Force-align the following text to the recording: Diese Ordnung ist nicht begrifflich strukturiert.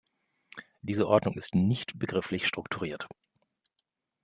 Diese 0.81 1.07
Ordnung 1.07 1.35
ist 1.37 1.53
nicht 1.53 1.99
begrifflich 1.99 2.47
strukturiert. 2.47 3.07